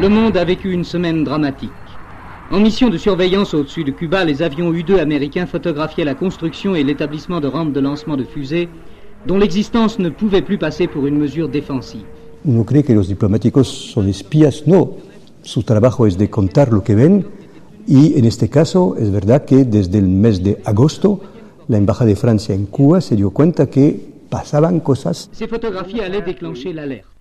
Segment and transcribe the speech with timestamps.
[0.00, 1.68] Le monde a vécu une semaine dramatique.
[2.50, 6.82] En mission de surveillance au-dessus de Cuba, les avions U-2 américains photographiaient la construction et
[6.82, 8.70] l'établissement de rampes de lancement de fusées
[9.26, 12.06] dont l'existence ne pouvait plus passer pour une mesure défensive.
[12.46, 14.96] Uno cree que los diplomáticos son espías, no.
[15.42, 17.26] Su trabajo es de contar lo que ven
[17.86, 21.20] y en este caso es verdad que desde el mes de agosto
[21.68, 25.28] la Embajada de Francia en Cuba se dio cuenta que pasaban cosas.
[25.32, 27.19] Ces photographies allaient déclencher l'alerte.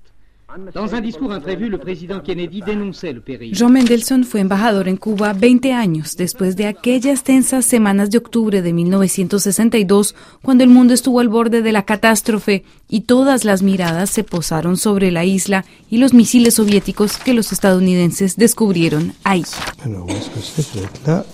[0.73, 3.53] Dans un discours imprévu, le président Kennedy dénonçait le péril.
[3.55, 8.59] John Mendelssohn fue embajador en Cuba 20 años después de aquellas tensas semanas de octubre
[8.63, 14.09] de 1962, cuando el mundo estuvo al borde de la catástrofe y todas las miradas
[14.09, 19.43] se posaron sobre la isla y los misiles soviéticos que los estadounidenses descubrieron ahí.
[19.85, 21.25] Bueno, es que usted ve la-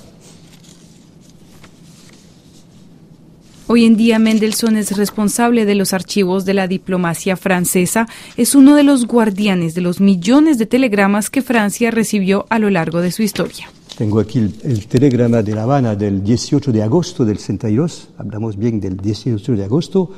[3.67, 8.07] Hoy en día Mendelssohn es responsable de los archivos de la diplomacia francesa,
[8.37, 12.69] es uno de los guardianes de los millones de telegramas que Francia recibió a lo
[12.69, 13.67] largo de su historia.
[13.97, 18.55] Tengo aquí el, el telegrama de La Habana del 18 de agosto del 62, hablamos
[18.55, 20.11] bien del 18 de agosto,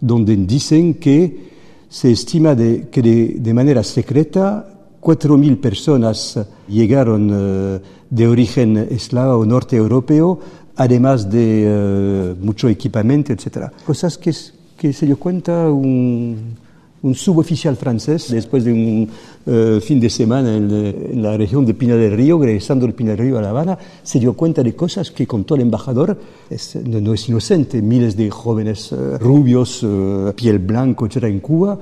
[0.00, 1.50] donde dicen que
[1.88, 4.68] se estima de, que de, de manera secreta
[5.02, 10.38] 4.000 personas llegaron eh, de origen eslavo o norte europeo,
[10.76, 13.70] además de eh, mucho equipamiento, etc.
[13.86, 14.32] Cosas que,
[14.76, 16.56] que se dio cuenta un,
[17.02, 19.08] un suboficial francés después de un
[19.44, 23.10] eh, fin de semana en, en la región de Pina del Río, regresando del Pina
[23.10, 26.16] del Río a La Habana, se dio cuenta de cosas que contó el embajador.
[26.48, 31.24] Es- no, no es inocente, miles de jóvenes eh, rubios, eh, piel blanco, etc.
[31.24, 31.78] en Cuba,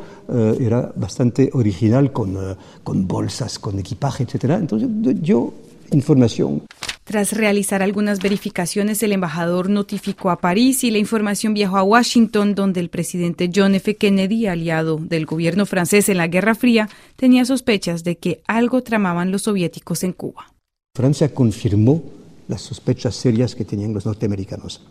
[0.58, 2.36] era bastante original con,
[2.84, 4.44] con bolsas, con equipaje, etc.
[4.60, 4.88] Entonces
[5.22, 5.52] yo,
[5.92, 6.62] información.
[7.04, 12.54] Tras realizar algunas verificaciones, el embajador notificó a París y la información viajó a Washington,
[12.54, 13.96] donde el presidente John F.
[13.96, 19.32] Kennedy, aliado del gobierno francés en la Guerra Fría, tenía sospechas de que algo tramaban
[19.32, 20.54] los soviéticos en Cuba.
[20.94, 22.02] Francia confirmó
[22.46, 24.82] las sospechas serias que tenían los norteamericanos.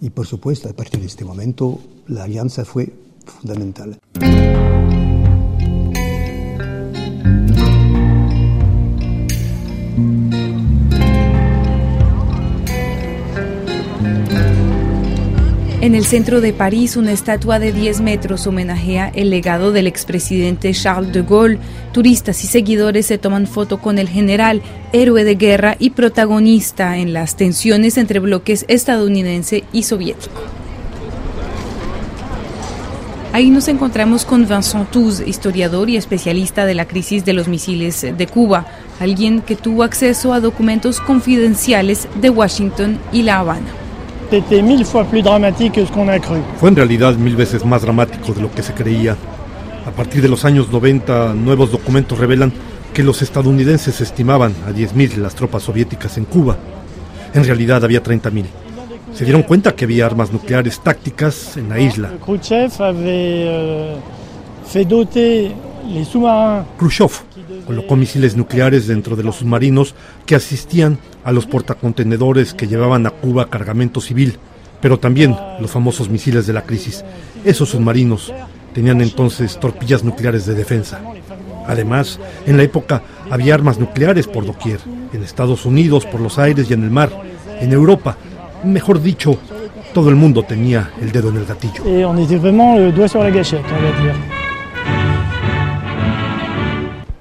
[0.00, 2.92] Y por supuesto, a partir de este momento, la alianza fue
[3.24, 3.98] fundamental.
[15.84, 20.72] En el centro de París, una estatua de 10 metros homenajea el legado del expresidente
[20.72, 21.58] Charles de Gaulle.
[21.92, 24.62] Turistas y seguidores se toman foto con el general,
[24.94, 30.40] héroe de guerra y protagonista en las tensiones entre bloques estadounidense y soviético.
[33.34, 38.00] Ahí nos encontramos con Vincent Touz, historiador y especialista de la crisis de los misiles
[38.00, 38.66] de Cuba,
[39.00, 43.83] alguien que tuvo acceso a documentos confidenciales de Washington y La Habana.
[44.30, 46.38] C'était mille fois plus dramatique que ce qu'on a cru.
[46.58, 49.16] Fue en realidad mil veces más dramático de lo que se creía.
[49.86, 52.52] A partir de los años 90, nuevos documentos revelan
[52.94, 56.56] que los estadounidenses estimaban a 10.000 las tropas soviéticas en Cuba.
[57.34, 58.44] En realidad había 30.000.
[59.12, 62.10] Se dieron cuenta que había armas nucleares tácticas en la isla.
[62.24, 63.96] Khrouchtchev avait euh,
[64.64, 65.52] fait doter
[66.78, 67.10] Khrushchev
[67.66, 69.94] colocó misiles nucleares dentro de los submarinos
[70.26, 74.38] que asistían a los portacontenedores que llevaban a Cuba cargamento civil,
[74.80, 77.04] pero también los famosos misiles de la crisis.
[77.44, 78.32] Esos submarinos
[78.74, 81.00] tenían entonces torpillas nucleares de defensa.
[81.66, 84.80] Además, en la época había armas nucleares por doquier,
[85.12, 87.10] en Estados Unidos, por los aires y en el mar,
[87.60, 88.16] en Europa.
[88.64, 89.38] Mejor dicho,
[89.94, 91.84] todo el mundo tenía el dedo en el gatillo.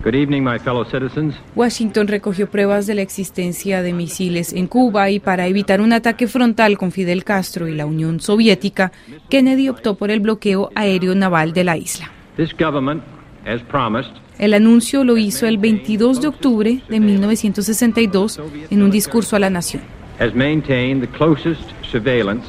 [0.04, 1.34] Good evening, my fellow citizens.
[1.56, 6.28] Washington recogió pruebas de la existencia de misiles en Cuba y para evitar un ataque
[6.28, 8.92] frontal con Fidel Castro y la Unión Soviética,
[9.30, 12.12] Kennedy optó por el bloqueo aéreo naval de la isla.
[12.36, 13.02] This government,
[13.46, 18.42] as promised, El anuncio lo hizo el 22 de octubre de 1962
[18.72, 19.84] en un discurso a la nación.
[20.20, 22.46] has maintained the closest surveillance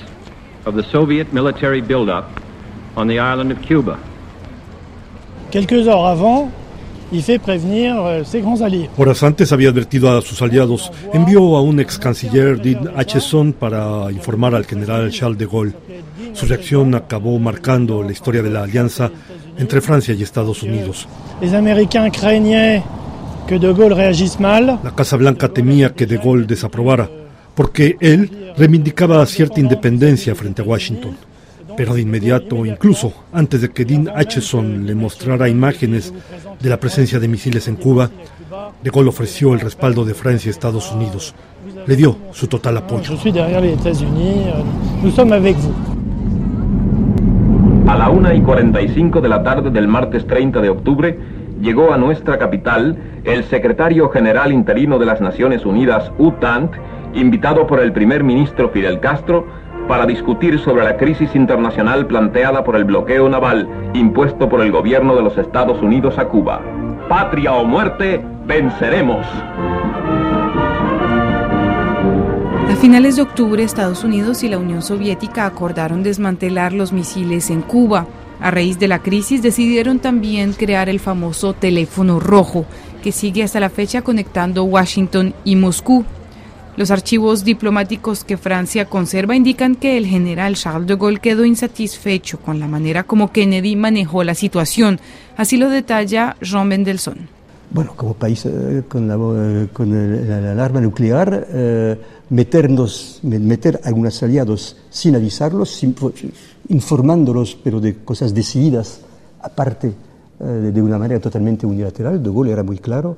[0.66, 2.24] of the Soviet military buildup
[2.96, 3.96] on the island of Cuba.
[5.52, 6.50] Quelques heures avant,
[7.12, 8.88] il fait prévenir euh, ses grands alliés.
[8.96, 10.90] Horas antes había advertido a sus aliados.
[11.12, 15.74] Envió a un ex canciller, Dean Acheson, para informar al general Charles de Gaulle.
[16.32, 19.10] Su reacción acabó marcando la historia de la alianza
[19.58, 21.06] entre Francia y Estados Unidos.
[21.40, 22.82] Les Américains craignaient
[23.46, 24.78] que De Gaulle réagisse mal.
[24.82, 27.08] La Casa Blanca temía que de Gaulle desaprobara,
[27.54, 31.16] porque él reivindicaba cierta independencia frente a Washington.
[31.76, 36.12] Pero de inmediato, incluso antes de que Dean Acheson le mostrara imágenes
[36.60, 38.10] de la presencia de misiles en Cuba,
[38.82, 41.34] de Gaulle ofreció el respaldo de Francia y Estados Unidos.
[41.86, 43.14] Le dio su total apoyo.
[43.14, 43.18] Euh.
[47.86, 51.18] A la 1 y 45 de la tarde del martes 30 de octubre
[51.60, 56.72] llegó a nuestra capital el secretario general interino de las Naciones Unidas, UTANT,
[57.14, 59.46] invitado por el primer ministro Fidel Castro,
[59.88, 65.14] para discutir sobre la crisis internacional planteada por el bloqueo naval impuesto por el gobierno
[65.14, 66.60] de los Estados Unidos a Cuba.
[67.08, 69.26] Patria o muerte, venceremos.
[72.70, 77.62] A finales de octubre, Estados Unidos y la Unión Soviética acordaron desmantelar los misiles en
[77.62, 78.06] Cuba.
[78.40, 82.66] A raíz de la crisis decidieron también crear el famoso teléfono rojo,
[83.02, 86.04] que sigue hasta la fecha conectando Washington y Moscú.
[86.76, 92.40] Los archivos diplomáticos que Francia conserva indican que el general Charles de Gaulle quedó insatisfecho
[92.40, 94.98] con la manera como Kennedy manejó la situación.
[95.36, 97.28] Así lo detalla Jean Mendelssohn.
[97.70, 101.96] Bueno, como país eh, con, la, eh, con el, arma nuclear, eh,
[102.30, 105.80] meternos, meter a algunos aliados sin avisarlos,
[106.68, 109.00] informándolos, pero de cosas decididas,
[109.40, 109.92] aparte
[110.38, 112.20] de una manera totalmente unilateral.
[112.20, 113.16] De Gaulle era muy claro.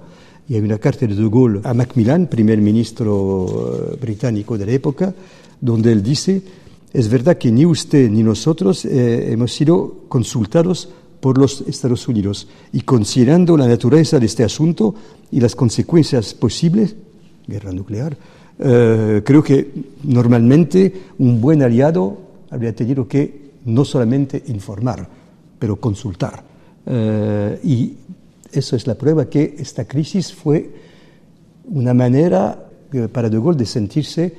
[0.48, 4.72] Y hay una carta de De Gaulle a Macmillan, primer ministro eh, británico de la
[4.72, 5.12] época,
[5.60, 6.40] donde él dice,
[6.92, 10.88] es verdad que ni usted ni nosotros eh, hemos sido consultados
[11.20, 14.94] por los Estados Unidos y considerando la naturaleza de este asunto
[15.32, 16.94] y las consecuencias posibles,
[17.48, 18.16] guerra nuclear,
[18.58, 19.72] eh, creo que
[20.04, 22.18] normalmente un buen aliado
[22.50, 25.08] habría tenido que no solamente informar,
[25.58, 26.44] pero consultar.
[27.64, 27.96] y
[28.52, 30.70] eso es la prueba que esta crisis fue
[31.68, 34.34] una manera eh, para De Gaulle de sentirse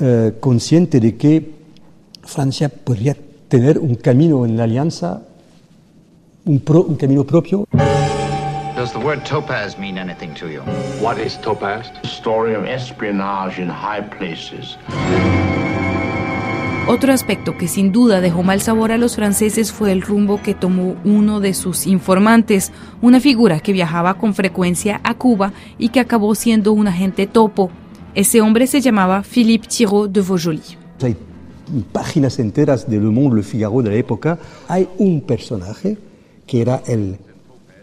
[0.00, 1.50] eh, consciente de que
[2.22, 3.16] Francia podría
[3.48, 5.22] tener un camino en la alianza,
[6.44, 7.66] un, pro, un camino propio.
[8.76, 10.60] Does the word topaz mean anything to you?
[11.00, 11.86] What is topaz?
[12.04, 14.76] story of espionage in high places.
[16.88, 20.54] Otro aspecto que sin duda dejó mal sabor a los franceses fue el rumbo que
[20.54, 22.70] tomó uno de sus informantes,
[23.02, 27.72] una figura que viajaba con frecuencia a Cuba y que acabó siendo un agente topo.
[28.14, 30.62] Ese hombre se llamaba Philippe Thiraud de Vaujoli.
[31.02, 31.16] Hay
[31.90, 34.38] páginas enteras de Le Monde, Le Figaro de la época.
[34.68, 35.98] Hay un personaje
[36.46, 37.18] que era el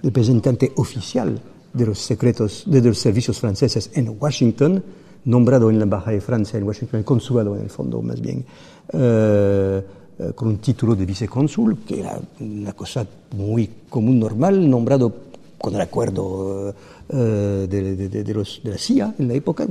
[0.01, 1.41] representante oficial
[1.73, 4.81] de los secretos, de los servicios franceses en Washington,
[5.25, 8.45] nombrado en la Embajada de Francia en Washington, el consulado en el fondo más bien,
[8.93, 13.05] eh, con un título de vicecónsul, que era una cosa
[13.35, 15.11] muy común, normal, nombrado
[15.57, 16.73] con el acuerdo
[17.09, 19.65] eh, de, los, de, la CIA en la época,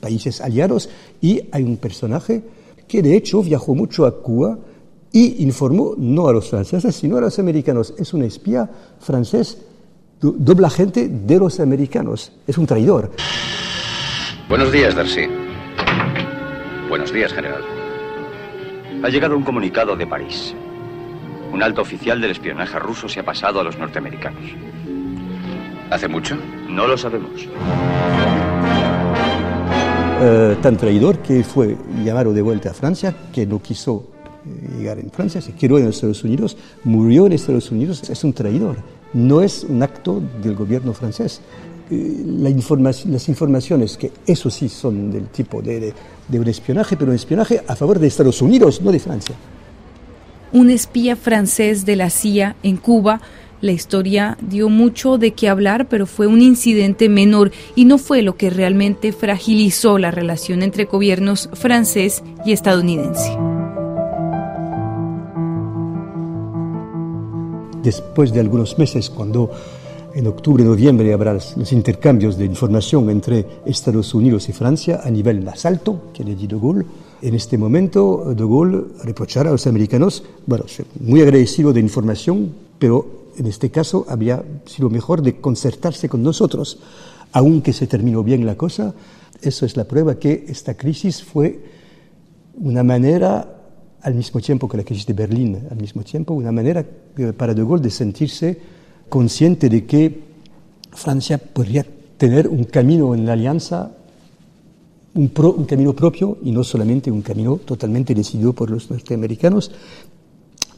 [0.00, 0.88] países aliados,
[1.20, 2.42] y hay un personaje
[2.88, 4.58] que de hecho viajó mucho a Cuba
[5.12, 7.94] y informó no a los franceses, sino a los americanos.
[7.98, 8.70] Es un espía
[9.00, 9.58] francés,
[10.20, 13.10] doble agente de los americanos, es un traidor.
[14.48, 15.26] Buenos días, Darcy.
[16.88, 17.85] Buenos días, general.
[19.02, 20.54] Ha llegado un comunicado de París.
[21.52, 24.42] Un alto oficial del espionaje ruso se ha pasado a los norteamericanos.
[25.90, 26.36] ¿Hace mucho?
[26.68, 27.46] No lo sabemos.
[30.20, 34.08] Eh, tan traidor que fue llamado de vuelta a Francia, que no quiso
[34.46, 38.32] eh, llegar en Francia, se quedó en Estados Unidos, murió en Estados Unidos, es un
[38.32, 38.76] traidor.
[39.12, 41.42] No es un acto del gobierno francés,
[41.90, 45.92] eh, la las informaciones, que eso sí son del tipo de,
[46.26, 49.36] de, un espionaje, pero un espionaje a favor de Estados Unidos, no de Francia.
[50.52, 53.20] Un espía francés de la CIA en Cuba.
[53.60, 58.22] La historia dio mucho de qué hablar, pero fue un incidente menor y no fue
[58.22, 63.36] lo que realmente fragilizó la relación entre gobiernos francés y estadounidense.
[67.82, 69.50] Después de algunos meses, cuando
[70.16, 75.42] en octubre, noviembre habrá los intercambios de información entre Estados Unidos y Francia a nivel
[75.42, 76.86] más alto, que le di De Gaulle.
[77.20, 80.64] En este momento, De Gaulle reprochará a los americanos, bueno,
[81.00, 86.78] muy agradecido de información, pero en este caso habría sido mejor de concertarse con nosotros.
[87.32, 88.94] Aunque se terminó bien la cosa,
[89.42, 91.60] eso es la prueba que esta crisis fue
[92.56, 93.54] una manera,
[94.00, 96.86] al mismo tiempo que la crisis de Berlín, al mismo tiempo, una manera
[97.18, 98.76] eh, para De Gaulle de sentirse
[99.08, 100.20] consciente de que
[100.92, 101.86] Francia podría
[102.16, 103.92] tener un camino en la alianza,
[105.14, 105.28] un,
[105.66, 109.70] camino propio y no solamente un camino totalmente decidido por los norteamericanos.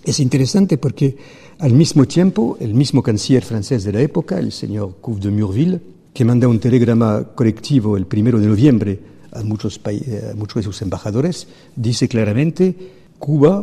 [0.04, 1.16] Es interesante porque
[1.58, 5.80] al mismo tiempo el mismo canciller francés de la época, el señor Couve de Murville,
[6.12, 9.00] que manda un telegrama colectivo el primero de noviembre
[9.32, 12.75] a muchos, a muchos de sus embajadores, dice claramente
[13.18, 13.62] Cuba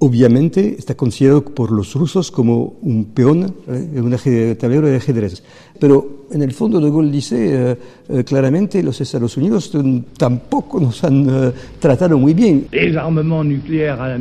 [0.00, 4.00] obviamente está considerado por los rusos como un peón ¿eh?
[4.00, 4.10] un
[4.56, 5.42] tablero de ajedrez.
[5.78, 7.36] Pero en el fondo De Gaulle dice
[7.72, 7.76] eh,
[8.08, 9.72] eh, claramente los Estados Unidos
[10.16, 12.66] tampoco nos han tratado muy bien.
[12.72, 14.18] Les armements nucléaires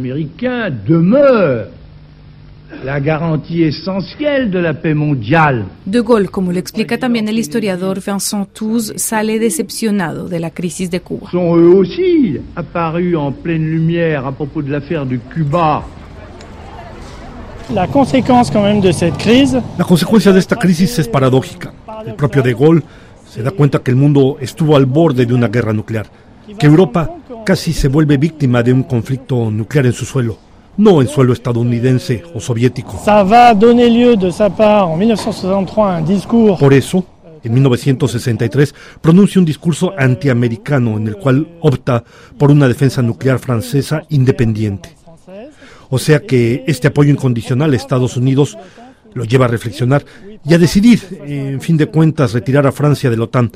[0.86, 1.79] demeurent
[2.84, 5.66] la garantie essentielle de la paix mondiale.
[5.86, 10.90] De Gaulle, como lo explica también el historiador Vincent Touze, sale decepcionado de la crisis
[10.90, 11.30] de Cuba.
[11.32, 15.84] Sont eux aussi apparus en pleine lumière à propos de l'affaire de Cuba.
[17.74, 19.62] La conséquence quand même de cette crise.
[19.78, 21.72] La consecuencia de esta crisis es paradójica.
[22.06, 22.84] El propio De Gaulle
[23.28, 26.08] se da cuenta que el mundo estuvo al borde de una guerra nuclear,
[26.58, 27.10] que Europa
[27.46, 30.38] casi se vuelve víctima de un conflicto nuclear en su suelo,
[30.80, 32.98] no en suelo estadounidense o soviético.
[33.04, 36.58] Ça va donner lieu de sa part en 1963 un discours.
[36.58, 37.04] Por eso,
[37.44, 42.04] en 1963, pronuncia un discurso antiamericano en el cual opta
[42.38, 44.96] por una defensa nuclear francesa independiente.
[45.90, 48.58] O sea que este apoyo incondicional a Estados Unidos
[49.14, 50.06] lo lleva a reflexionar
[50.48, 53.52] y a decidir, en fin de cuentas, retirar a Francia de la OTAN,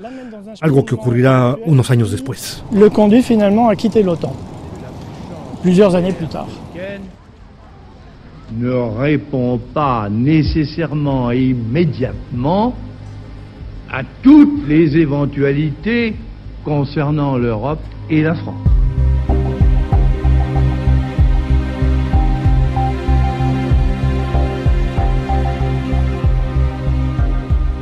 [0.59, 2.63] algo que ocurrirá unos años después.
[2.71, 4.33] Le conduit finalement à quitter l'OTAN,
[5.61, 6.47] plusieurs années plus tard.
[8.57, 12.75] Ne répond pas nécessairement et immédiatement
[13.91, 16.15] à toutes les éventualités
[16.63, 18.73] concernant l'Europe et la France.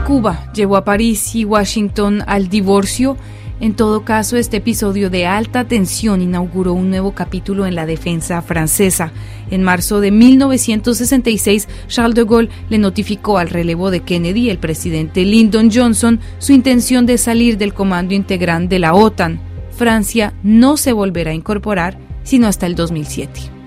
[0.06, 3.16] Cuba llevó a París y Washington al divorcio.
[3.62, 8.41] En todo caso, este episodio de alta tensión inauguró un nuevo capítulo en la defensa
[8.41, 9.12] francesa.
[9.51, 15.25] En marzo de 1966, Charles de Gaulle le notificó al relevo de Kennedy, el presidente
[15.25, 19.39] Lyndon Johnson, su intención de salir del comando integral de la OTAN.
[19.70, 23.61] Francia no se volverá a incorporar sino hasta el 2007.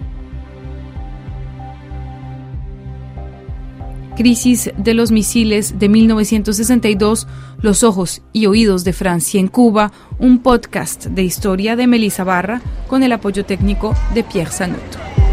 [4.15, 7.27] Crisis de los misiles de 1962,
[7.61, 12.61] Los ojos y oídos de Francia en Cuba, un podcast de historia de Melissa Barra
[12.89, 15.24] con el apoyo técnico de Pierre Sanuto.